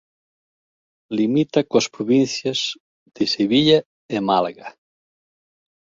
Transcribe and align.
Limita 1.17 1.59
coas 1.69 1.87
provincias 1.95 2.59
de 3.15 3.23
Sevilla 3.33 3.79
e 4.15 4.17
Málaga. 4.29 4.67